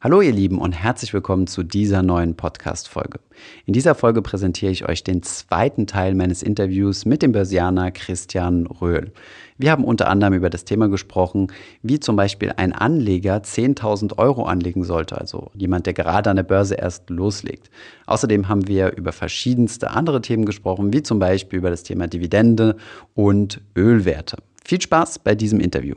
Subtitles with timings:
[0.00, 3.18] Hallo ihr Lieben und herzlich willkommen zu dieser neuen Podcast-Folge.
[3.66, 8.68] In dieser Folge präsentiere ich euch den zweiten Teil meines Interviews mit dem Börsianer Christian
[8.68, 9.10] Röhl.
[9.56, 11.48] Wir haben unter anderem über das Thema gesprochen,
[11.82, 16.44] wie zum Beispiel ein Anleger 10.000 Euro anlegen sollte, also jemand, der gerade an der
[16.44, 17.68] Börse erst loslegt.
[18.06, 22.76] Außerdem haben wir über verschiedenste andere Themen gesprochen, wie zum Beispiel über das Thema Dividende
[23.16, 24.36] und Ölwerte.
[24.64, 25.96] Viel Spaß bei diesem Interview.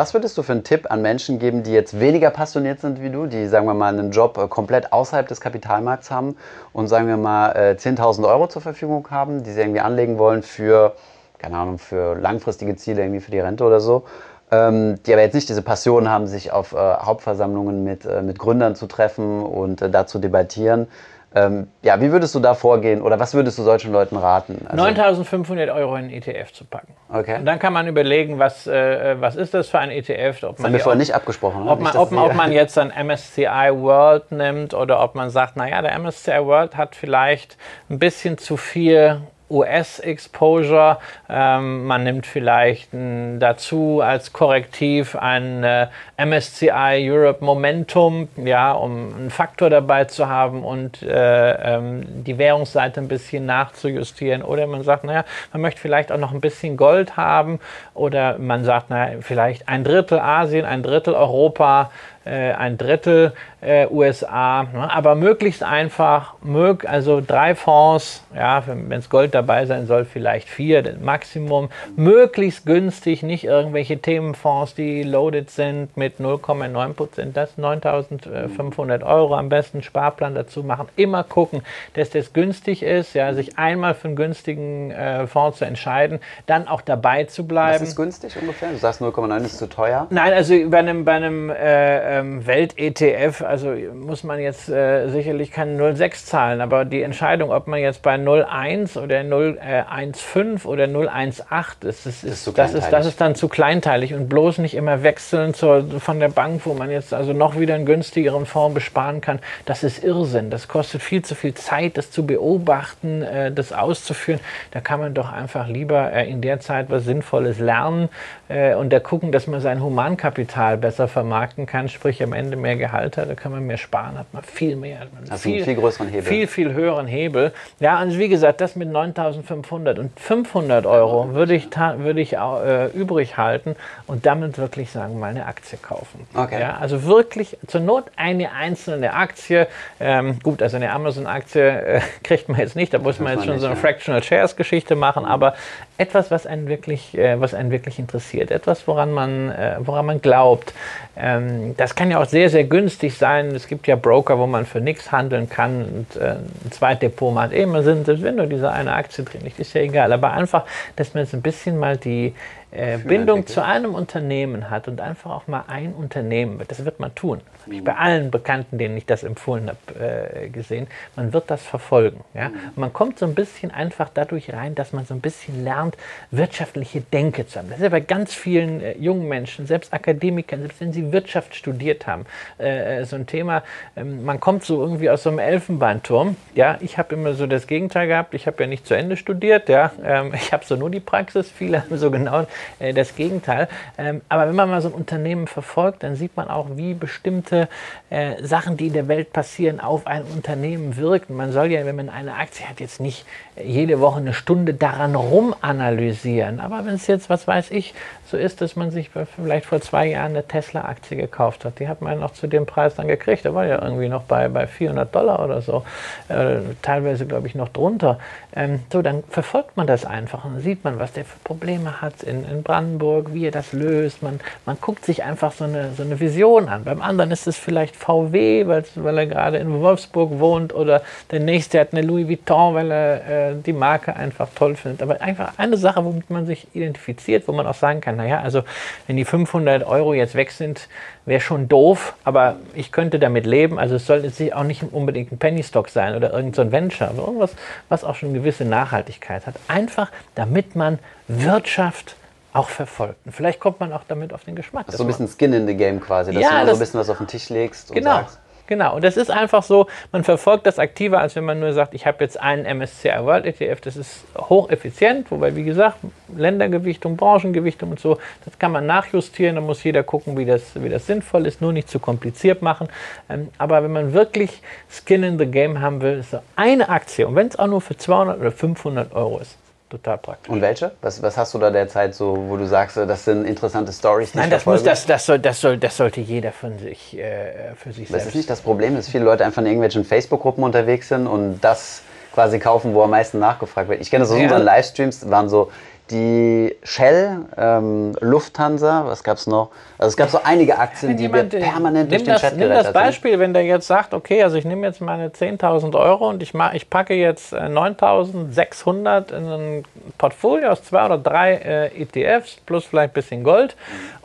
[0.00, 3.10] Was würdest du für einen Tipp an Menschen geben, die jetzt weniger passioniert sind wie
[3.10, 6.38] du, die, sagen wir mal, einen Job äh, komplett außerhalb des Kapitalmarkts haben
[6.72, 10.42] und, sagen wir mal, 10.000 äh, Euro zur Verfügung haben, die sie irgendwie anlegen wollen
[10.42, 10.94] für,
[11.36, 14.04] keine Ahnung, für langfristige Ziele, irgendwie für die Rente oder so,
[14.50, 18.76] ähm, die aber jetzt nicht diese Passion haben, sich auf äh, Hauptversammlungen mit, mit Gründern
[18.76, 20.86] zu treffen und da zu debattieren,
[21.32, 24.66] ähm, ja, wie würdest du da vorgehen oder was würdest du solchen Leuten raten?
[24.68, 26.94] Also 9.500 Euro in einen ETF zu packen.
[27.08, 27.36] Okay.
[27.36, 30.42] Und dann kann man überlegen, was, äh, was ist das für ein ETF?
[30.42, 31.68] Ob das haben wir vorher nicht abgesprochen.
[31.68, 35.80] Ob, man, ob, ob man jetzt ein MSCI World nimmt oder ob man sagt, naja,
[35.82, 37.56] der MSCI World hat vielleicht
[37.88, 39.20] ein bisschen zu viel
[39.50, 40.98] US-Exposure.
[41.28, 49.14] Ähm, man nimmt vielleicht n, dazu als Korrektiv ein äh, MSCI Europe Momentum, ja, um
[49.14, 54.42] einen Faktor dabei zu haben und äh, ähm, die Währungsseite ein bisschen nachzujustieren.
[54.42, 57.58] Oder man sagt, naja, man möchte vielleicht auch noch ein bisschen Gold haben.
[57.94, 61.90] Oder man sagt, naja, vielleicht ein Drittel Asien, ein Drittel Europa
[62.30, 64.90] äh, ein Drittel äh, USA, ne?
[64.92, 70.48] aber möglichst einfach, mög also drei Fonds, ja, wenn es Gold dabei sein soll, vielleicht
[70.48, 79.04] vier, Maximum, möglichst günstig, nicht irgendwelche Themenfonds, die loaded sind mit 0,9 Prozent, das 9.500
[79.04, 81.62] Euro, am besten Sparplan dazu machen, immer gucken,
[81.94, 86.68] dass das günstig ist, ja, sich einmal für einen günstigen äh, Fonds zu entscheiden, dann
[86.68, 87.82] auch dabei zu bleiben.
[87.82, 88.70] Was ist günstig ungefähr?
[88.70, 90.06] Du sagst 0,9 ist zu teuer?
[90.10, 95.50] Nein, also bei einem, bei einem äh, ähm, Welt-ETF, also muss man jetzt äh, sicherlich
[95.50, 101.88] keine 0,6 zahlen, aber die Entscheidung, ob man jetzt bei 0,1 oder 0,15 oder 0,18
[101.88, 105.02] ist, ist, ist, ist das, ist, das ist dann zu kleinteilig und bloß nicht immer
[105.02, 109.20] wechseln zur, von der Bank, wo man jetzt also noch wieder einen günstigeren Fonds besparen
[109.20, 109.40] kann.
[109.66, 110.50] Das ist Irrsinn.
[110.50, 114.40] Das kostet viel zu viel Zeit, das zu beobachten, äh, das auszuführen.
[114.70, 118.08] Da kann man doch einfach lieber äh, in der Zeit was Sinnvolles lernen
[118.50, 122.76] äh, und da gucken, dass man sein Humankapital besser vermarkten kann, sprich am Ende mehr
[122.76, 125.00] Gehalt hat, da kann man mehr sparen, hat man viel mehr.
[125.14, 126.22] Man also viel, viel größeren Hebel.
[126.22, 127.52] Viel, viel höheren Hebel.
[127.78, 132.86] Ja, also wie gesagt, das mit 9.500 und 500 Euro würde ich, würde ich äh,
[132.88, 136.26] übrig halten und damit wirklich sagen, mal eine Aktie kaufen.
[136.34, 136.60] Okay.
[136.60, 139.68] Ja, also wirklich zur Not eine einzelne Aktie.
[140.00, 143.58] Ähm, gut, also eine Amazon-Aktie äh, kriegt man jetzt nicht, da muss man jetzt schon
[143.58, 143.76] so eine.
[143.80, 145.54] Fractional Shares Geschichte machen, aber
[146.00, 150.22] etwas, was einen wirklich, äh, was einen wirklich interessiert, etwas, woran man, äh, woran man
[150.22, 150.72] glaubt.
[151.14, 153.54] Ähm, das kann ja auch sehr, sehr günstig sein.
[153.54, 157.52] Es gibt ja Broker, wo man für nichts handeln kann und äh, ein Zweitdepot macht
[157.52, 160.10] immer Sinn, selbst wenn nur diese eine Aktie drin liegt, ist ja egal.
[160.14, 160.64] Aber einfach,
[160.96, 162.34] dass man jetzt ein bisschen mal die,
[162.72, 167.14] äh, Bindung zu einem Unternehmen hat und einfach auch mal ein Unternehmen, das wird man
[167.14, 167.40] tun.
[167.52, 170.86] Das habe ich bei allen Bekannten, denen ich das empfohlen habe, äh, gesehen.
[171.16, 172.24] Man wird das verfolgen.
[172.34, 172.48] Ja?
[172.48, 172.54] Mhm.
[172.76, 175.96] man kommt so ein bisschen einfach dadurch rein, dass man so ein bisschen lernt,
[176.30, 177.68] wirtschaftliche Denke zu haben.
[177.68, 181.54] Das ist ja bei ganz vielen äh, jungen Menschen, selbst Akademikern, selbst wenn sie Wirtschaft
[181.54, 182.24] studiert haben,
[182.58, 183.62] äh, äh, so ein Thema.
[183.96, 186.36] Ähm, man kommt so irgendwie aus so einem Elfenbeinturm.
[186.54, 188.34] Ja, ich habe immer so das Gegenteil gehabt.
[188.34, 189.68] Ich habe ja nicht zu Ende studiert.
[189.68, 191.50] Ja, ähm, ich habe so nur die Praxis.
[191.50, 192.46] Viele haben so genau
[192.78, 193.68] äh, das Gegenteil.
[193.98, 197.68] Ähm, aber wenn man mal so ein Unternehmen verfolgt, dann sieht man auch, wie bestimmte
[198.10, 201.36] äh, Sachen, die in der Welt passieren, auf ein Unternehmen wirken.
[201.36, 203.24] Man soll ja, wenn man eine Aktie hat, jetzt nicht
[203.56, 206.60] äh, jede Woche eine Stunde daran rumanalysieren.
[206.60, 207.94] Aber wenn es jetzt, was weiß ich,
[208.26, 212.00] so ist, dass man sich vielleicht vor zwei Jahren eine Tesla-Aktie gekauft hat, die hat
[212.00, 213.44] man noch zu dem Preis dann gekriegt.
[213.44, 215.84] Der war ja irgendwie noch bei, bei 400 Dollar oder so,
[216.28, 218.18] äh, teilweise glaube ich noch drunter.
[218.54, 222.22] Ähm, so, dann verfolgt man das einfach und sieht man, was der für Probleme hat
[222.22, 224.22] in, in Brandenburg, wie er das löst.
[224.22, 226.84] Man, man guckt sich einfach so eine, so eine Vision an.
[226.84, 231.80] Beim anderen ist es vielleicht VW, weil er gerade in Wolfsburg wohnt oder der nächste
[231.80, 235.02] hat eine Louis Vuitton, weil er äh, die Marke einfach toll findet.
[235.02, 238.62] Aber einfach eine Sache, womit man sich identifiziert, wo man auch sagen kann, naja, also
[239.06, 240.88] wenn die 500 Euro jetzt weg sind,
[241.26, 243.78] wäre schon doof, aber ich könnte damit leben.
[243.78, 247.08] Also es soll jetzt auch nicht unbedingt ein Penny Stock sein oder irgendein so Venture,
[247.08, 247.54] aber irgendwas,
[247.88, 249.54] was auch schon eine gewisse Nachhaltigkeit hat.
[249.68, 250.98] Einfach, damit man
[251.28, 252.16] Wirtschaft
[252.52, 253.16] auch verfolgt.
[253.24, 254.86] Und vielleicht kommt man auch damit auf den Geschmack.
[254.86, 256.70] Das ist so ein bisschen Skin in the Game quasi, dass ja, du mal das,
[256.70, 258.16] so ein bisschen was auf den Tisch legst und genau.
[258.16, 258.40] sagst.
[258.70, 261.92] Genau, und das ist einfach so, man verfolgt das aktiver, als wenn man nur sagt,
[261.92, 265.96] ich habe jetzt einen MSCI World ETF, das ist hocheffizient, wobei, wie gesagt,
[266.36, 270.88] Ländergewichtung, Branchengewichtung und so, das kann man nachjustieren, da muss jeder gucken, wie das, wie
[270.88, 272.88] das sinnvoll ist, nur nicht zu kompliziert machen.
[273.28, 277.26] Ähm, aber wenn man wirklich Skin in the Game haben will, ist so eine Aktie,
[277.26, 279.56] und wenn es auch nur für 200 oder 500 Euro ist,
[279.90, 280.50] total praktisch.
[280.50, 280.92] Und welche?
[281.02, 284.34] Was, was hast du da derzeit so, wo du sagst, das sind interessante Stories?
[284.34, 287.92] Nein, das, muss, das, das, soll, das, soll, das sollte jeder von sich, äh, für
[287.92, 288.12] sich das selbst.
[288.12, 291.60] Das ist nicht das Problem, dass viele Leute einfach in irgendwelchen Facebook-Gruppen unterwegs sind und
[291.60, 294.00] das quasi kaufen, wo am meisten nachgefragt wird.
[294.00, 294.44] Ich kenne das aus ja.
[294.44, 295.70] unseren Livestreams, waren so
[296.10, 299.70] die Shell, ähm, Lufthansa, was gab es noch?
[299.96, 302.92] Also es gab so einige Aktien, die wir permanent durch den das, Chat Nimm das
[302.92, 303.40] Beispiel, sind.
[303.40, 306.74] wenn der jetzt sagt, okay, also ich nehme jetzt meine 10.000 Euro und ich, mach,
[306.74, 309.84] ich packe jetzt 9.600 äh, in ein
[310.18, 313.76] Portfolio aus zwei oder drei äh, ETFs plus vielleicht ein bisschen Gold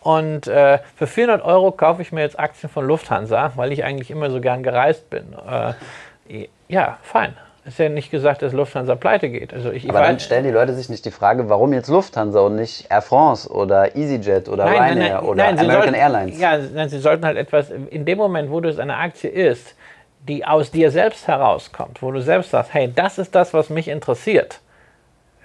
[0.02, 4.10] und äh, für 400 Euro kaufe ich mir jetzt Aktien von Lufthansa, weil ich eigentlich
[4.10, 5.36] immer so gern gereist bin.
[5.48, 7.36] Äh, ja, fein
[7.66, 9.54] ist ja nicht gesagt, dass Lufthansa pleite geht.
[9.54, 12.56] Also ich, Aber dann stellen die Leute sich nicht die Frage, warum jetzt Lufthansa und
[12.56, 16.40] nicht Air France oder EasyJet oder nein, Ryanair nein, nein, oder American sollten, Airlines?
[16.40, 19.76] Ja, nein, sie sollten halt etwas, in dem Moment, wo du es eine Aktie ist,
[20.28, 23.88] die aus dir selbst herauskommt, wo du selbst sagst, hey, das ist das, was mich
[23.88, 24.60] interessiert,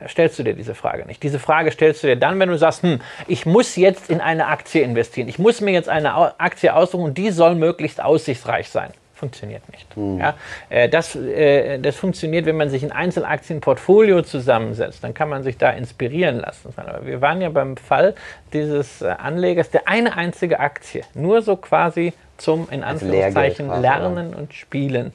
[0.06, 1.22] stellst du dir diese Frage nicht.
[1.22, 4.46] Diese Frage stellst du dir dann, wenn du sagst, hm, ich muss jetzt in eine
[4.46, 8.92] Aktie investieren, ich muss mir jetzt eine Aktie aussuchen und die soll möglichst aussichtsreich sein
[9.20, 9.96] funktioniert nicht.
[9.96, 10.18] Mhm.
[10.18, 10.34] Ja,
[10.70, 15.04] äh, das, äh, das funktioniert, wenn man sich ein Einzelaktienportfolio zusammensetzt.
[15.04, 16.72] Dann kann man sich da inspirieren lassen.
[16.76, 18.14] Aber wir waren ja beim Fall
[18.52, 24.54] dieses äh, Anlegers, der eine einzige Aktie, nur so quasi zum in Anführungszeichen Lernen und
[24.54, 25.12] Spielen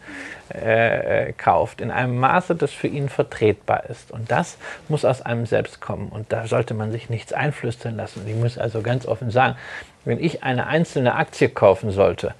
[0.50, 4.12] äh, kauft, in einem Maße, das für ihn vertretbar ist.
[4.12, 4.57] Und das
[4.88, 6.10] muss aus einem selbst kommen.
[6.10, 8.22] Und da sollte man sich nichts einflüstern lassen.
[8.28, 9.56] Ich muss also ganz offen sagen,
[10.06, 12.36] wenn ich eine einzelne Aktie kaufen sollte,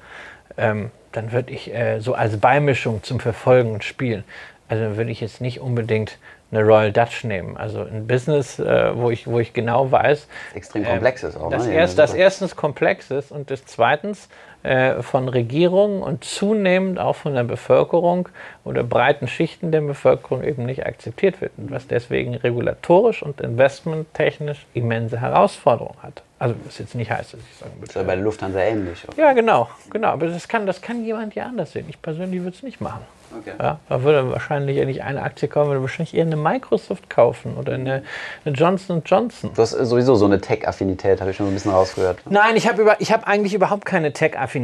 [0.58, 4.24] ähm, dann würde ich äh, so als Beimischung zum Verfolgen und Spielen,
[4.68, 6.18] also würde ich jetzt nicht unbedingt
[6.52, 7.58] eine Royal Dutch nehmen.
[7.58, 10.28] Also ein Business, äh, wo, ich, wo ich genau weiß.
[10.54, 11.50] Extrem komplex ist auch.
[11.50, 11.74] Das, ne?
[11.74, 14.30] erst, das erstens komplex ist und das zweitens
[14.66, 18.30] äh, von Regierungen und zunehmend auch von der Bevölkerung
[18.64, 21.52] oder breiten Schichten der Bevölkerung eben nicht akzeptiert wird.
[21.58, 26.24] Und was deswegen regulatorisch und investmenttechnisch immense Herausforderungen hat.
[26.40, 27.82] Also was jetzt nicht heißt, dass ich sagen würde.
[27.82, 29.08] Das ist ja bei der Lufthansa ähnlich.
[29.08, 29.18] Oder?
[29.18, 30.08] Ja, genau, genau.
[30.08, 31.86] Aber das kann, das kann jemand ja anders sehen.
[31.88, 33.02] Ich persönlich würde es nicht machen.
[33.40, 33.54] Okay.
[33.60, 37.56] Ja, da würde wahrscheinlich ja nicht eine Aktie kaufen, würde wahrscheinlich eher eine Microsoft kaufen
[37.58, 38.04] oder eine,
[38.46, 39.52] eine Johnson Johnson.
[39.54, 42.20] Du hast sowieso so eine Tech-Affinität, habe ich schon ein bisschen rausgehört.
[42.30, 44.55] Nein, ich habe hab eigentlich überhaupt keine Tech-Affinität.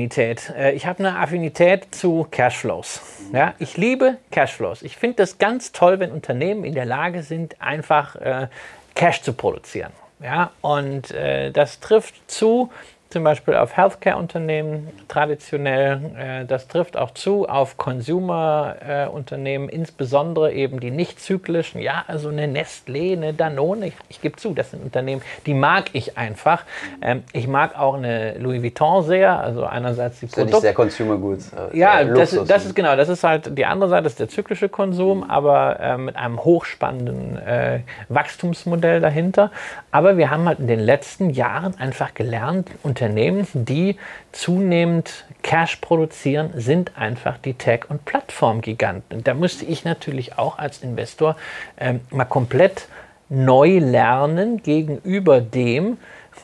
[0.56, 3.02] Äh, ich habe eine Affinität zu Cashflows.
[3.34, 4.82] Ja, ich liebe Cashflows.
[4.82, 8.48] Ich finde das ganz toll, wenn Unternehmen in der Lage sind, einfach äh,
[8.96, 9.92] Cash zu produzieren.
[10.22, 12.72] Ja, und äh, das trifft zu
[13.12, 16.00] zum Beispiel auf Healthcare-Unternehmen traditionell.
[16.18, 21.82] Äh, das trifft auch zu auf Consumer-Unternehmen, insbesondere eben die nicht zyklischen.
[21.82, 23.88] Ja, also eine Nestlé, eine Danone.
[23.88, 26.64] Ich, ich gebe zu, das sind Unternehmen, die mag ich einfach.
[27.02, 29.40] Ähm, ich mag auch eine Louis Vuitton sehr.
[29.40, 30.52] Also einerseits die Produkte.
[30.52, 31.52] Das ist ja nicht sehr Consumer Goods.
[31.54, 32.96] Äh, ja, das, das, ist genau.
[32.96, 35.30] Das ist halt die andere Seite, das ist der zyklische Konsum, mhm.
[35.30, 37.80] aber äh, mit einem hochspannenden äh,
[38.10, 39.52] Wachstumsmodell dahinter.
[39.92, 42.70] Aber wir haben halt in den letzten Jahren einfach gelernt,
[43.02, 43.98] Unternehmen, die
[44.32, 49.24] zunehmend Cash produzieren, sind einfach die Tech- und Plattformgiganten.
[49.24, 51.36] Da musste ich natürlich auch als Investor
[51.80, 52.88] ähm, mal komplett
[53.28, 55.98] neu lernen gegenüber dem,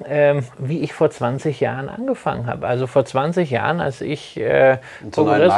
[0.05, 2.68] ähm, wie ich vor 20 Jahren angefangen habe.
[2.68, 4.77] Also vor 20 Jahren, als ich äh,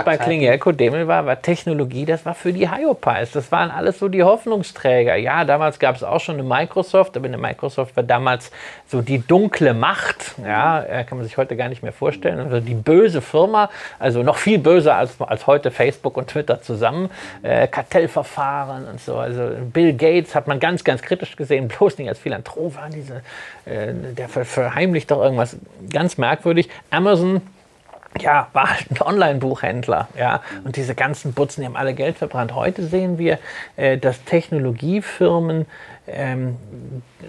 [0.06, 3.32] bei Klingelko Demel war, war Technologie, das war für die Hyopies.
[3.32, 5.16] Das waren alles so die Hoffnungsträger.
[5.16, 8.52] Ja, damals gab es auch schon eine Microsoft, aber eine Microsoft war damals
[8.88, 10.36] so die dunkle Macht.
[10.44, 12.40] Ja, äh, kann man sich heute gar nicht mehr vorstellen.
[12.40, 13.70] Also die böse Firma,
[14.00, 17.10] also noch viel böser als, als heute Facebook und Twitter zusammen.
[17.44, 19.18] Äh, Kartellverfahren und so.
[19.18, 23.22] Also Bill Gates hat man ganz, ganz kritisch gesehen, bloß nicht als Philanthrop war diese,
[23.66, 25.58] äh, der verheimlicht doch irgendwas
[25.92, 26.70] ganz merkwürdig.
[26.90, 27.42] Amazon
[28.20, 32.56] ja, war halt ein Online-Buchhändler, ja, und diese ganzen Butzen, die haben alle Geld verbrannt.
[32.56, 33.38] Heute sehen wir,
[33.76, 35.68] äh, dass Technologiefirmen
[36.08, 36.58] ähm,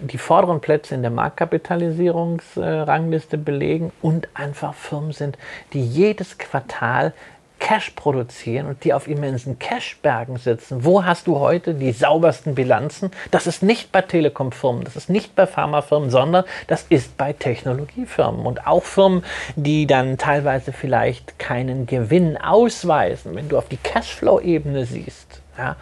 [0.00, 5.36] die vorderen Plätze in der Marktkapitalisierungsrangliste äh, belegen und einfach Firmen sind,
[5.72, 7.12] die jedes Quartal
[7.60, 10.84] Cash produzieren und die auf immensen Cashbergen sitzen.
[10.84, 13.12] Wo hast du heute die saubersten Bilanzen?
[13.30, 18.44] Das ist nicht bei Telekom-Firmen, das ist nicht bei Pharmafirmen, sondern das ist bei Technologiefirmen
[18.44, 19.22] und auch Firmen,
[19.54, 23.36] die dann teilweise vielleicht keinen Gewinn ausweisen.
[23.36, 25.76] Wenn du auf die Cashflow-Ebene siehst, ja,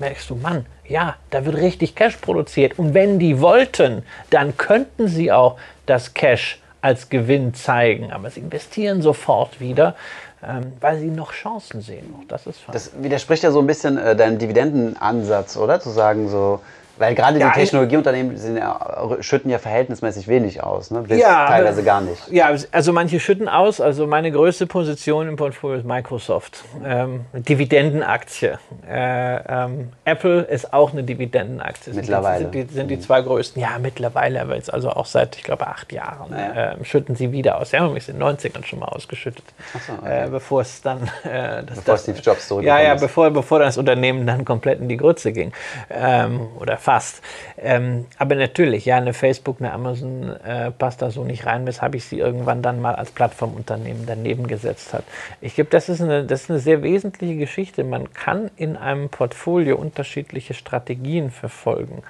[0.00, 2.78] merkst du, Mann, ja, da wird richtig Cash produziert.
[2.78, 5.56] Und wenn die wollten, dann könnten sie auch
[5.86, 8.10] das Cash als Gewinn zeigen.
[8.10, 9.94] Aber sie investieren sofort wieder
[10.42, 12.14] ähm, weil sie noch Chancen sehen.
[12.28, 15.80] das ist Das widerspricht ja so ein bisschen äh, deinem Dividendenansatz, oder?
[15.80, 16.60] Zu sagen so,
[17.00, 21.02] weil gerade ja, die Technologieunternehmen ja, schütten ja verhältnismäßig wenig aus, ne?
[21.08, 22.30] ja, teilweise gar nicht.
[22.30, 23.80] Ja, also manche schütten aus.
[23.80, 26.62] Also meine größte Position im Portfolio ist Microsoft.
[26.84, 28.58] Ähm, Dividendenaktie.
[28.86, 31.94] Äh, ähm, Apple ist auch eine Dividendenaktie.
[31.94, 32.42] Mittlerweile.
[32.42, 33.00] Sind die, sind die mhm.
[33.00, 33.62] zwei größten.
[33.62, 36.72] Ja, mittlerweile, aber jetzt also auch seit, ich glaube, acht Jahren ja.
[36.72, 37.70] äh, schütten sie wieder aus.
[37.70, 39.44] Sie haben mich in den 90ern schon mal ausgeschüttet.
[39.86, 40.26] So, okay.
[40.26, 41.10] äh, bevor es dann...
[41.24, 44.88] Äh, das, bevor Steve Jobs so Ja, ja, bevor, bevor das Unternehmen dann komplett in
[44.88, 45.52] die Grütze ging.
[45.88, 47.22] Ähm, oder fast fast.
[47.56, 51.94] Ähm, aber natürlich, ja, eine Facebook, eine Amazon äh, passt da so nicht rein, weshalb
[51.94, 55.04] ich sie irgendwann dann mal als Plattformunternehmen daneben gesetzt habe.
[55.40, 57.84] Ich glaube, das, ist eine, das ist eine sehr wesentliche Geschichte.
[57.84, 62.02] Man kann in einem Portfolio unterschiedliche Strategien verfolgen.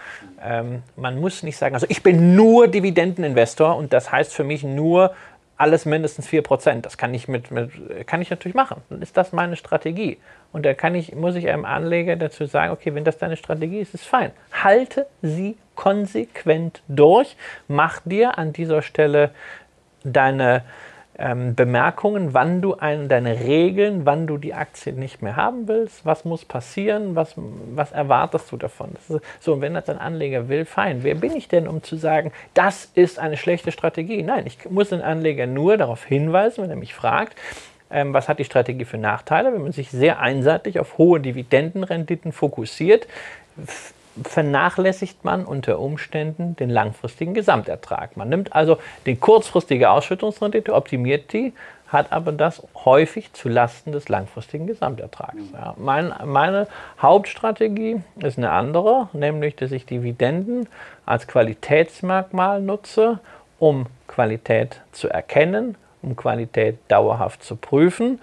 [0.43, 4.65] Ähm, man muss nicht sagen, also ich bin nur Dividendeninvestor und das heißt für mich
[4.65, 5.13] nur
[5.59, 6.81] alles mindestens 4%.
[6.81, 7.71] Das kann ich, mit, mit,
[8.07, 8.81] kann ich natürlich machen.
[8.89, 10.17] Dann ist das meine Strategie.
[10.53, 13.81] Und da kann ich, muss ich einem Anleger dazu sagen, okay, wenn das deine Strategie
[13.81, 14.33] ist, ist fein.
[14.53, 17.37] Halte sie konsequent durch.
[17.69, 19.31] Mach dir an dieser Stelle
[20.03, 20.63] deine
[21.21, 26.07] ähm, Bemerkungen, wann du ein, deine Regeln, wann du die Aktie nicht mehr haben willst,
[26.07, 28.93] was muss passieren, was, was erwartest du davon.
[28.95, 31.03] Ist, so, und wenn das ein Anleger will, fein.
[31.03, 34.23] Wer bin ich denn, um zu sagen, das ist eine schlechte Strategie?
[34.23, 37.37] Nein, ich muss den Anleger nur darauf hinweisen, wenn er mich fragt,
[37.91, 42.33] ähm, was hat die Strategie für Nachteile, wenn man sich sehr einseitig auf hohe Dividendenrenditen
[42.33, 43.07] fokussiert
[44.23, 48.17] vernachlässigt man unter Umständen den langfristigen Gesamtertrag.
[48.17, 51.53] Man nimmt also die kurzfristige Ausschüttungsrendite, optimiert die,
[51.89, 55.43] hat aber das häufig zu Lasten des langfristigen Gesamtertrags.
[55.53, 56.69] Ja, mein, meine
[57.01, 60.69] Hauptstrategie ist eine andere, nämlich dass ich Dividenden
[61.05, 63.19] als Qualitätsmerkmal nutze,
[63.59, 68.21] um Qualität zu erkennen, um Qualität dauerhaft zu prüfen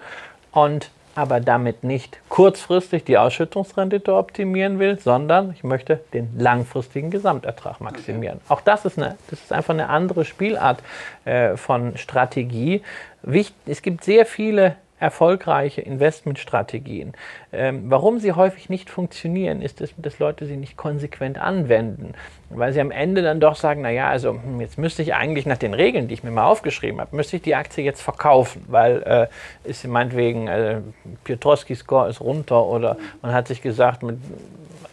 [0.52, 7.80] und aber damit nicht kurzfristig die Ausschüttungsrendite optimieren will, sondern ich möchte den langfristigen Gesamtertrag
[7.80, 8.38] maximieren.
[8.44, 8.54] Okay.
[8.54, 10.80] Auch das ist, eine, das ist einfach eine andere Spielart
[11.24, 12.82] äh, von Strategie.
[13.22, 17.14] Wicht, es gibt sehr viele erfolgreiche Investmentstrategien.
[17.50, 22.12] Ähm, warum sie häufig nicht funktionieren, ist, dass, dass, Leute sie nicht konsequent anwenden,
[22.50, 25.56] weil sie am Ende dann doch sagen, naja, also hm, jetzt müsste ich eigentlich nach
[25.56, 29.02] den Regeln, die ich mir mal aufgeschrieben habe, müsste ich die Aktie jetzt verkaufen, weil
[29.02, 30.80] äh, ist meinetwegen äh,
[31.24, 34.18] Piotrowski-Score ist runter oder man hat sich gesagt, mit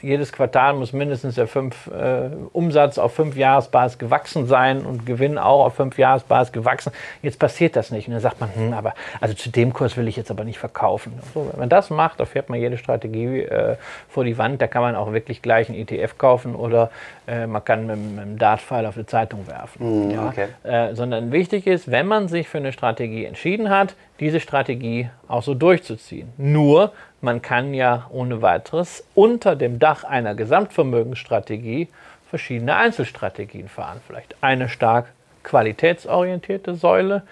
[0.05, 5.37] jedes Quartal muss mindestens der fünf, äh, Umsatz auf fünf Jahresbasis gewachsen sein und Gewinn
[5.37, 6.91] auch auf fünf Jahresbasis gewachsen.
[7.23, 8.07] Jetzt passiert das nicht.
[8.07, 10.59] Und dann sagt man, hm, aber also zu dem Kurs will ich jetzt aber nicht
[10.59, 11.13] verkaufen.
[11.33, 13.75] So, wenn man das macht, da fährt man jede Strategie äh,
[14.07, 14.61] vor die Wand.
[14.61, 16.91] Da kann man auch wirklich gleich einen ETF kaufen oder
[17.27, 20.09] äh, man kann mit, mit einem Dartpfeil auf eine Zeitung werfen.
[20.09, 20.27] Mm, ja?
[20.27, 20.47] okay.
[20.63, 25.43] Äh, sondern wichtig ist, wenn man sich für eine Strategie entschieden hat, diese Strategie auch
[25.43, 26.31] so durchzuziehen.
[26.37, 31.89] Nur, man kann ja ohne weiteres unter dem Dach einer Gesamtvermögensstrategie
[32.29, 34.01] verschiedene Einzelstrategien fahren.
[34.05, 35.07] Vielleicht eine stark
[35.43, 37.23] qualitätsorientierte Säule,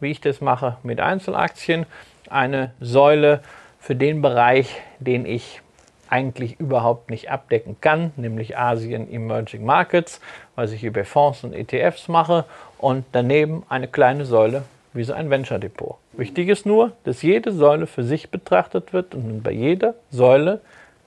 [0.00, 1.86] wie ich das mache mit Einzelaktien,
[2.28, 3.40] eine Säule
[3.80, 5.62] für den Bereich, den ich
[6.08, 10.20] eigentlich überhaupt nicht abdecken kann, nämlich Asien Emerging Markets,
[10.54, 12.44] was ich über Fonds und ETFs mache
[12.78, 15.96] und daneben eine kleine Säule wie so ein Venture Depot.
[16.12, 20.60] Wichtig ist nur, dass jede Säule für sich betrachtet wird und bei jeder Säule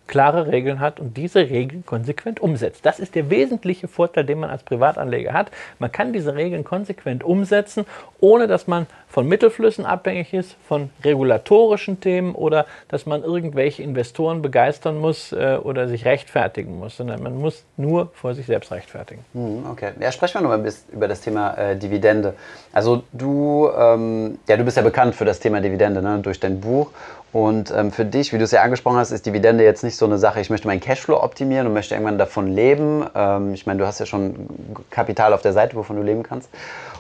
[0.07, 2.86] klare Regeln hat und diese Regeln konsequent umsetzt.
[2.86, 5.51] Das ist der wesentliche Vorteil, den man als Privatanleger hat.
[5.79, 7.86] Man kann diese Regeln konsequent umsetzen,
[8.19, 14.41] ohne dass man von Mittelflüssen abhängig ist, von regulatorischen Themen oder dass man irgendwelche Investoren
[14.41, 19.24] begeistern muss äh, oder sich rechtfertigen muss, sondern man muss nur vor sich selbst rechtfertigen.
[19.33, 22.33] Hm, okay, ja, sprechen wir noch mal über das Thema äh, Dividende.
[22.72, 26.60] Also du, ähm, ja, du bist ja bekannt für das Thema Dividende ne, durch dein
[26.60, 26.89] Buch
[27.34, 30.06] und ähm, für dich, wie du es ja angesprochen hast, ist Dividende jetzt nicht so
[30.06, 33.04] eine Sache, ich möchte meinen Cashflow optimieren und möchte irgendwann davon leben.
[33.16, 34.48] Ähm, ich meine, du hast ja schon
[34.92, 36.50] Kapital auf der Seite, wovon du leben kannst.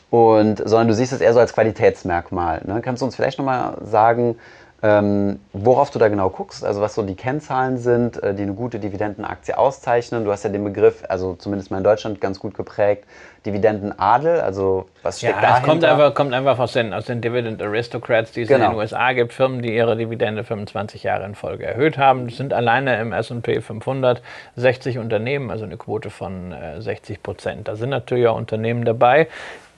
[0.09, 2.61] Und, sondern du siehst es eher so als Qualitätsmerkmal.
[2.65, 2.81] Ne?
[2.81, 4.35] Kannst du uns vielleicht nochmal sagen,
[4.83, 8.53] ähm, worauf du da genau guckst, also was so die Kennzahlen sind, äh, die eine
[8.53, 10.25] gute Dividendenaktie auszeichnen.
[10.25, 13.05] Du hast ja den Begriff, also zumindest mal in Deutschland ganz gut geprägt,
[13.45, 15.61] Dividendenadel, also was steckt ja, dahinter?
[15.61, 18.65] Es kommt einfach, kommt einfach aus, den, aus den Dividend Aristocrats, die es genau.
[18.65, 22.27] in den USA gibt, Firmen, die ihre Dividende 25 Jahre in Folge erhöht haben.
[22.27, 24.21] Das sind alleine im S&P 500
[24.57, 27.69] 60 Unternehmen, also eine Quote von äh, 60 Prozent.
[27.69, 29.27] Da sind natürlich auch Unternehmen dabei,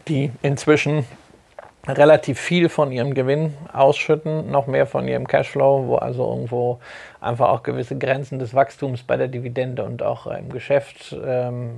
[0.08, 1.06] die inzwischen
[1.88, 6.80] relativ viel von ihrem Gewinn ausschütten, noch mehr von ihrem Cashflow, wo also irgendwo
[7.22, 11.72] einfach auch gewisse Grenzen des Wachstums bei der Dividende und auch im Geschäft ähm,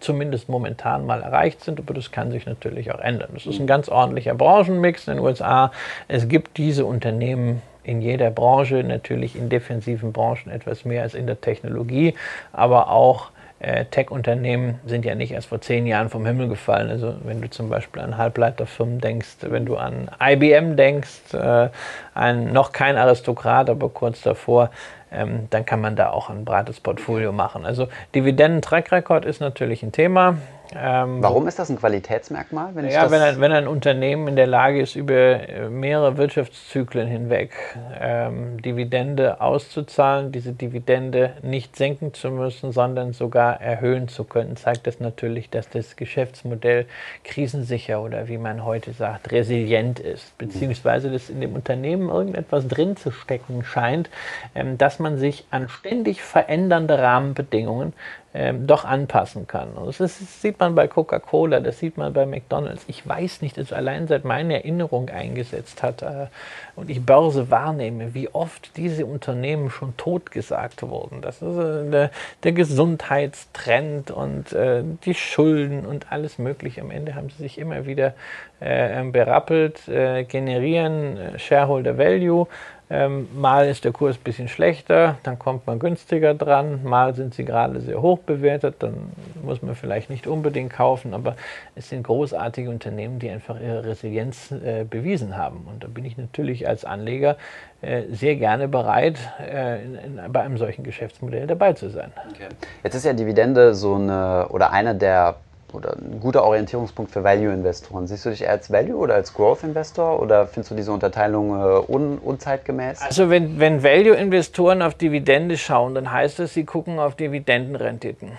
[0.00, 3.30] zumindest momentan mal erreicht sind, aber das kann sich natürlich auch ändern.
[3.32, 5.72] Das ist ein ganz ordentlicher Branchenmix in den USA.
[6.08, 11.26] Es gibt diese Unternehmen in jeder Branche, natürlich in defensiven Branchen etwas mehr als in
[11.26, 12.14] der Technologie,
[12.52, 13.30] aber auch
[13.64, 16.90] äh, Tech-Unternehmen sind ja nicht erst vor zehn Jahren vom Himmel gefallen.
[16.90, 21.70] Also wenn du zum Beispiel an Halbleiterfirmen denkst, wenn du an IBM denkst, äh,
[22.14, 24.70] ein, noch kein Aristokrat, aber kurz davor,
[25.10, 27.64] ähm, dann kann man da auch ein breites Portfolio machen.
[27.64, 30.36] Also Dividenden-Track-Record ist natürlich ein Thema.
[30.76, 32.74] Ähm, Warum ist das ein Qualitätsmerkmal?
[32.74, 37.52] Wenn ja, wenn ein, wenn ein, Unternehmen in der Lage ist, über mehrere Wirtschaftszyklen hinweg
[38.00, 44.86] ähm, Dividende auszuzahlen, diese Dividende nicht senken zu müssen, sondern sogar erhöhen zu können, zeigt
[44.86, 46.86] das natürlich, dass das Geschäftsmodell
[47.22, 52.96] krisensicher oder wie man heute sagt, resilient ist, beziehungsweise dass in dem Unternehmen irgendetwas drin
[52.96, 54.10] zu stecken scheint,
[54.54, 57.92] ähm, dass man sich an ständig verändernde Rahmenbedingungen
[58.36, 59.74] ähm, doch anpassen kann.
[59.74, 62.84] Und das, das sieht man bei Coca-Cola, das sieht man bei McDonald's.
[62.88, 66.26] Ich weiß nicht, dass allein seit meine Erinnerung eingesetzt hat äh,
[66.74, 71.20] und ich Börse wahrnehme, wie oft diese Unternehmen schon totgesagt wurden.
[71.20, 72.10] Das ist äh, der,
[72.42, 76.80] der, Gesundheitstrend und äh, die Schulden und alles Mögliche.
[76.80, 78.14] Am Ende haben sie sich immer wieder
[78.58, 82.48] äh, berappelt, äh, generieren äh, Shareholder Value
[82.90, 87.34] ähm, mal ist der Kurs ein bisschen schlechter, dann kommt man günstiger dran, mal sind
[87.34, 89.12] sie gerade sehr hoch bewertet, dann
[89.42, 91.34] muss man vielleicht nicht unbedingt kaufen, aber
[91.74, 95.66] es sind großartige Unternehmen, die einfach ihre Resilienz äh, bewiesen haben.
[95.66, 97.36] Und da bin ich natürlich als Anleger
[97.80, 102.12] äh, sehr gerne bereit, äh, in, in, bei einem solchen Geschäftsmodell dabei zu sein.
[102.30, 102.48] Okay.
[102.82, 105.36] Jetzt ist ja Dividende so eine oder einer der
[105.74, 108.06] oder ein guter Orientierungspunkt für Value-Investoren.
[108.06, 111.92] Siehst du dich eher als Value- oder als Growth-Investor oder findest du diese Unterteilung äh,
[111.92, 113.02] un unzeitgemäß?
[113.02, 118.32] Also wenn, wenn Value-Investoren auf Dividende schauen, dann heißt das, sie gucken auf Dividendenrenditen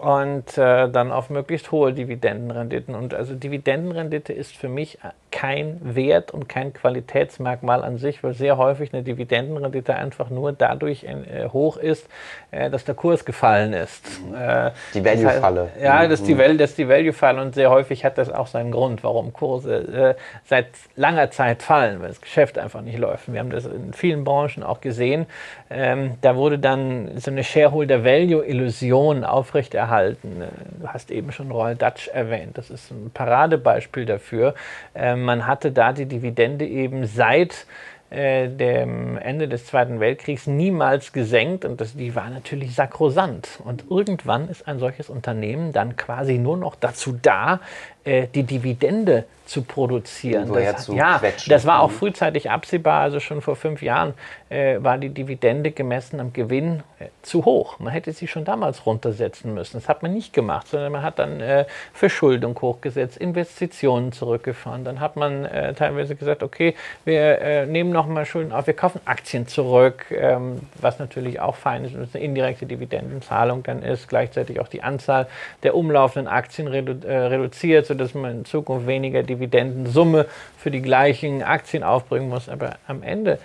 [0.00, 2.94] und äh, dann auf möglichst hohe Dividendenrenditen.
[2.94, 4.98] Und also Dividendenrendite ist für mich
[5.38, 11.04] kein Wert und kein Qualitätsmerkmal an sich, weil sehr häufig eine Dividendenrendite einfach nur dadurch
[11.04, 12.08] äh, hoch ist,
[12.50, 14.04] äh, dass der Kurs gefallen ist.
[14.36, 15.68] Äh, die Value-Falle.
[15.74, 16.66] Das ja, das ist die, mhm.
[16.76, 20.66] die Value-Falle und sehr häufig hat das auch seinen Grund, warum Kurse seit
[20.96, 23.32] langer Zeit fallen, weil das Geschäft einfach nicht läuft.
[23.32, 25.26] Wir haben das in vielen Branchen auch gesehen.
[25.70, 30.42] Ähm, da wurde dann so eine Shareholder-Value-Illusion aufrechterhalten.
[30.80, 32.58] Du hast eben schon Royal Dutch erwähnt.
[32.58, 34.54] Das ist ein Paradebeispiel dafür.
[34.96, 37.66] Ähm, man hatte da die Dividende eben seit
[38.08, 43.60] äh, dem Ende des Zweiten Weltkriegs niemals gesenkt und das, die war natürlich sakrosant.
[43.62, 47.60] Und irgendwann ist ein solches Unternehmen dann quasi nur noch dazu da,
[48.04, 50.52] äh, die Dividende zu produzieren.
[50.52, 53.00] Das, zu ja, das war auch frühzeitig absehbar.
[53.00, 54.12] Also schon vor fünf Jahren
[54.50, 57.78] äh, war die Dividende gemessen am Gewinn äh, zu hoch.
[57.78, 59.78] Man hätte sie schon damals runtersetzen müssen.
[59.78, 64.84] Das hat man nicht gemacht, sondern man hat dann äh, Verschuldung hochgesetzt, Investitionen zurückgefahren.
[64.84, 66.74] Dann hat man äh, teilweise gesagt, okay,
[67.06, 71.84] wir äh, nehmen nochmal Schulden auf, wir kaufen Aktien zurück, ähm, was natürlich auch fein
[71.86, 75.26] ist, und eine indirekte Dividendenzahlung dann ist, gleichzeitig auch die Anzahl
[75.62, 81.42] der umlaufenden Aktien redu reduziert, sodass man in Zukunft weniger Dividenden Dividendensumme für die gleichen
[81.42, 82.48] Aktien aufbringen muss.
[82.48, 83.38] Aber am Ende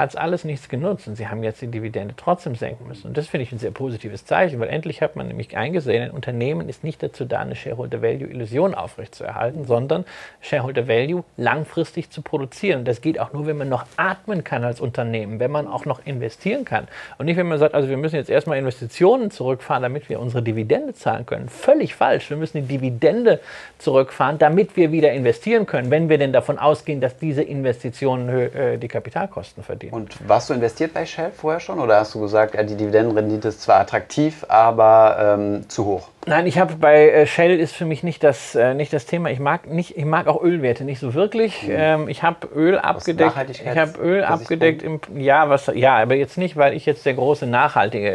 [0.00, 3.08] hat es alles nichts genutzt und sie haben jetzt die Dividende trotzdem senken müssen.
[3.08, 6.10] Und das finde ich ein sehr positives Zeichen, weil endlich hat man nämlich eingesehen, ein
[6.10, 10.04] Unternehmen ist nicht dazu da, eine Shareholder Value Illusion aufrechtzuerhalten, sondern
[10.40, 12.84] Shareholder Value langfristig zu produzieren.
[12.84, 16.04] Das geht auch nur, wenn man noch atmen kann als Unternehmen, wenn man auch noch
[16.06, 16.88] investieren kann.
[17.18, 20.42] Und nicht, wenn man sagt, also wir müssen jetzt erstmal Investitionen zurückfahren, damit wir unsere
[20.42, 21.48] Dividende zahlen können.
[21.48, 22.30] Völlig falsch.
[22.30, 23.40] Wir müssen die Dividende
[23.78, 28.78] zurückfahren, damit wir wieder investieren können, wenn wir denn davon ausgehen, dass diese Investitionen äh,
[28.78, 32.54] die Kapitalkosten verdienen Und warst du investiert bei Shell vorher schon oder hast du gesagt,
[32.54, 36.08] die Dividendenrendite ist zwar attraktiv, aber ähm, zu hoch?
[36.26, 39.30] Nein, ich habe bei äh, Shell ist für mich nicht das, äh, nicht das Thema.
[39.30, 41.62] Ich mag, nicht, ich mag auch Ölwerte nicht so wirklich.
[41.62, 41.70] Mhm.
[41.70, 43.34] Ähm, ich habe Öl abgedeckt.
[43.48, 47.14] Ich habe Öl abgedeckt im ja, was ja, aber jetzt nicht, weil ich jetzt der
[47.14, 48.10] große Nachhaltige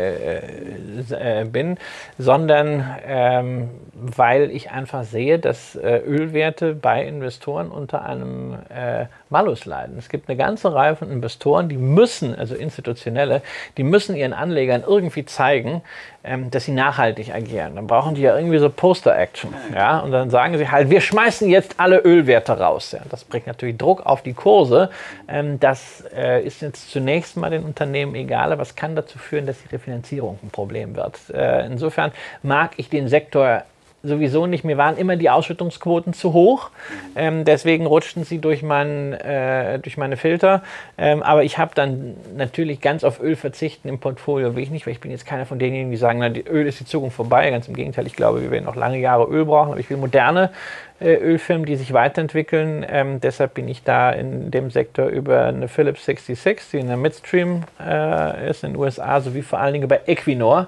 [1.09, 1.77] äh, äh, bin,
[2.19, 9.97] sondern ähm, weil ich einfach sehe, dass Ölwerte bei Investoren unter einem äh, Malus leiden.
[9.97, 13.41] Es gibt eine ganze Reihe von Investoren, die müssen, also institutionelle,
[13.77, 15.81] die müssen ihren Anlegern irgendwie zeigen,
[16.25, 17.75] ähm, dass sie nachhaltig agieren.
[17.75, 19.53] Dann brauchen die ja irgendwie so Poster-Action.
[19.73, 19.99] Ja?
[19.99, 22.91] Und dann sagen sie halt, wir schmeißen jetzt alle Ölwerte raus.
[22.91, 22.99] Ja?
[23.09, 24.89] Das bringt natürlich Druck auf die Kurse.
[25.29, 29.45] Ähm, das äh, ist jetzt zunächst mal den Unternehmen egal, aber es kann dazu führen,
[29.45, 31.17] dass die Refinanzierung ein Problem wird.
[31.33, 32.11] Äh, insofern
[32.43, 33.63] mag ich den Sektor
[34.07, 34.63] sowieso nicht.
[34.63, 36.69] Mir waren immer die Ausschüttungsquoten zu hoch.
[37.15, 40.63] Ähm, deswegen rutschten sie durch, mein, äh, durch meine Filter.
[40.97, 44.85] Ähm, aber ich habe dann natürlich ganz auf Öl verzichten im Portfolio will ich nicht,
[44.85, 47.15] weil ich bin jetzt keiner von denjenigen, die sagen, na, die Öl ist die Zukunft
[47.15, 47.49] vorbei.
[47.49, 49.71] Ganz im Gegenteil, ich glaube, wir werden noch lange Jahre Öl brauchen.
[49.71, 50.51] Aber ich will moderne
[50.99, 52.85] äh, Ölfirmen, die sich weiterentwickeln.
[52.87, 56.97] Ähm, deshalb bin ich da in dem Sektor über eine Philips 66, die in der
[56.97, 60.67] Midstream äh, ist in den USA, sowie vor allen Dingen über Equinor.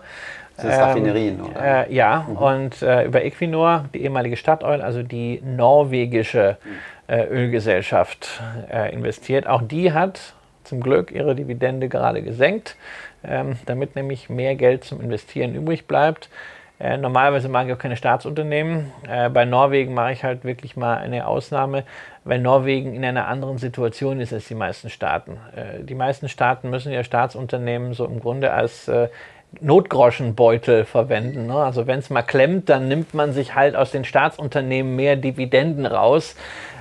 [0.58, 1.88] Das ist Raffinerien, oder?
[1.88, 2.38] Äh, ja, mhm.
[2.38, 6.58] und äh, über Equinor, die ehemalige Statoil, also die norwegische
[7.08, 8.42] äh, Ölgesellschaft,
[8.72, 9.48] äh, investiert.
[9.48, 12.76] Auch die hat zum Glück ihre Dividende gerade gesenkt,
[13.24, 16.30] ähm, damit nämlich mehr Geld zum Investieren übrig bleibt.
[16.80, 18.92] Äh, normalerweise mag ich auch keine Staatsunternehmen.
[19.10, 21.84] Äh, bei Norwegen mache ich halt wirklich mal eine Ausnahme,
[22.24, 25.38] weil Norwegen in einer anderen Situation ist als die meisten Staaten.
[25.56, 29.08] Äh, die meisten Staaten müssen ja Staatsunternehmen so im Grunde als äh,
[29.62, 31.48] Notgroschenbeutel verwenden.
[31.48, 31.56] Ne?
[31.56, 35.86] Also wenn es mal klemmt, dann nimmt man sich halt aus den Staatsunternehmen mehr Dividenden
[35.86, 36.36] raus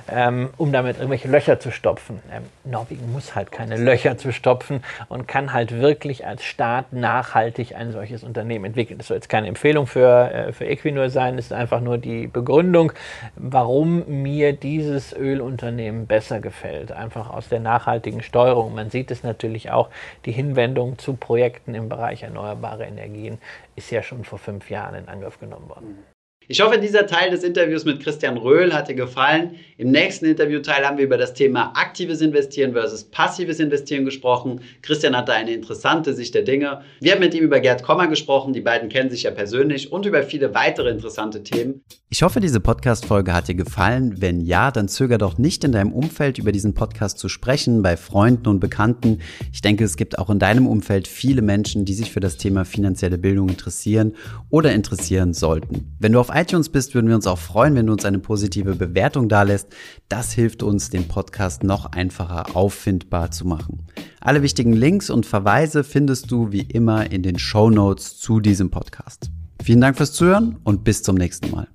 [0.09, 2.21] ähm, um damit irgendwelche Löcher zu stopfen.
[2.31, 7.75] Ähm, Norwegen muss halt keine Löcher zu stopfen und kann halt wirklich als Staat nachhaltig
[7.75, 8.97] ein solches Unternehmen entwickeln.
[8.97, 12.93] Das soll jetzt keine Empfehlung für, äh, für Equinor sein, ist einfach nur die Begründung,
[13.35, 16.91] warum mir dieses Ölunternehmen besser gefällt.
[16.91, 18.73] Einfach aus der nachhaltigen Steuerung.
[18.75, 19.89] Man sieht es natürlich auch,
[20.25, 22.25] die Hinwendung zu Projekten im Bereich
[22.67, 23.39] erneuerbare Energien
[23.75, 26.03] ist ja schon vor fünf Jahren in Angriff genommen worden.
[26.49, 29.57] Ich hoffe, dieser Teil des Interviews mit Christian Röhl hat dir gefallen.
[29.77, 34.61] Im nächsten Interviewteil haben wir über das Thema aktives Investieren versus passives Investieren gesprochen.
[34.81, 36.83] Christian hatte eine interessante Sicht der Dinge.
[37.01, 38.53] Wir haben mit ihm über Gerd Kommer gesprochen.
[38.53, 41.81] Die beiden kennen sich ja persönlich und über viele weitere interessante Themen.
[42.09, 44.21] Ich hoffe, diese Podcast-Folge hat dir gefallen.
[44.21, 47.97] Wenn ja, dann zöger doch nicht in deinem Umfeld über diesen Podcast zu sprechen, bei
[47.97, 49.19] Freunden und Bekannten.
[49.51, 52.63] Ich denke, es gibt auch in deinem Umfeld viele Menschen, die sich für das Thema
[52.63, 54.15] finanzielle Bildung interessieren
[54.49, 55.97] oder interessieren sollten.
[55.99, 58.75] Wenn du auf iTunes bist, würden wir uns auch freuen, wenn du uns eine positive
[58.75, 59.69] Bewertung dalässt.
[60.07, 63.87] Das hilft uns, den Podcast noch einfacher auffindbar zu machen.
[64.21, 68.69] Alle wichtigen Links und Verweise findest du wie immer in den Show Notes zu diesem
[68.69, 69.31] Podcast.
[69.63, 71.67] Vielen Dank fürs Zuhören und bis zum nächsten Mal.